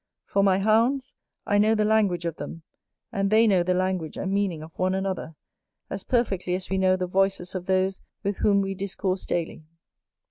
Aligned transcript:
For 0.25 0.41
my 0.41 0.57
hounds, 0.57 1.13
I 1.45 1.59
know 1.59 1.75
the 1.75 1.85
language 1.85 2.25
of 2.25 2.37
them, 2.37 2.63
and 3.11 3.29
they 3.29 3.45
know 3.45 3.61
the 3.61 3.75
language 3.75 4.17
and 4.17 4.31
meaning 4.31 4.63
of 4.63 4.79
one 4.79 4.95
another, 4.95 5.35
as 5.91 6.03
perfectly 6.03 6.55
as 6.55 6.71
we 6.71 6.79
know 6.79 6.95
the 6.95 7.05
voices 7.05 7.53
of 7.53 7.67
those 7.67 8.01
with 8.23 8.37
whom 8.39 8.61
we 8.61 8.73
discourse 8.73 9.25
daily. 9.27 9.63